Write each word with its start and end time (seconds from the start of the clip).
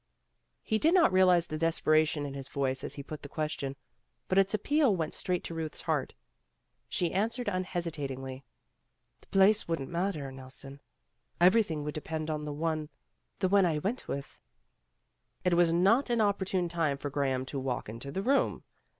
He 0.63 0.79
did 0.79 0.95
not 0.95 1.11
realize 1.13 1.45
the 1.45 1.59
desperation 1.59 2.25
in 2.25 2.33
his 2.33 2.47
voice 2.47 2.83
as 2.83 2.95
he 2.95 3.03
put 3.03 3.21
the 3.21 3.29
question, 3.29 3.75
but 4.27 4.39
its 4.39 4.55
appeal 4.55 4.95
went 4.95 5.13
straight 5.13 5.43
to 5.43 5.53
Ruth's 5.53 5.83
heart. 5.83 6.15
She 6.89 7.13
answered 7.13 7.47
un 7.47 7.63
hesitatingly. 7.65 8.43
"The 9.19 9.27
place 9.27 9.67
wouldn't 9.67 9.91
matter, 9.91 10.31
Nelson. 10.31 10.81
Everything 11.39 11.83
would 11.83 11.93
depend 11.93 12.31
on 12.31 12.45
the 12.45 12.51
one 12.53 12.89
the 13.37 13.47
one 13.47 13.63
I 13.67 13.77
went 13.77 14.07
with." 14.07 14.39
It 15.45 15.53
was 15.53 15.71
not 15.71 16.09
an 16.09 16.19
opportune 16.19 16.67
time 16.67 16.97
for 16.97 17.11
Graham 17.11 17.45
to 17.45 17.59
walk 17.59 17.87
into 17.87 18.11
the 18.11 18.23
room. 18.23 18.63